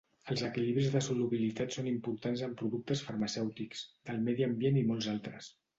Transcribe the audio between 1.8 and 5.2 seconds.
importants en productes farmacèutics, del medi ambient i molts